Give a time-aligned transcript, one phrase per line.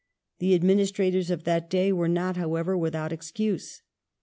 [0.39, 3.83] The administrators of that day were not, however, without excuse.